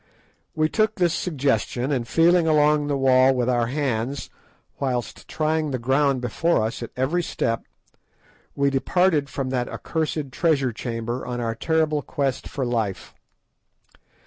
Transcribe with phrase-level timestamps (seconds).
[0.55, 4.31] We took this suggestion, and feeling along the wall with our hands,
[4.79, 7.65] whilst trying the ground before us at every step,
[8.55, 13.13] we departed from that accursed treasure chamber on our terrible quest for life.